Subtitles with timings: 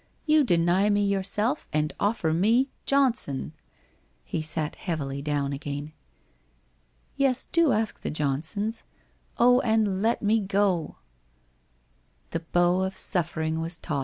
[0.25, 3.53] You deny me yourself, and offer me— Johnson!'
[4.33, 5.93] He sat heav ily down again.'
[7.15, 8.81] Yes, do ask the Johnsons.
[9.37, 10.95] Oh, and let me go!'
[12.31, 13.99] The bow of suffering was taut.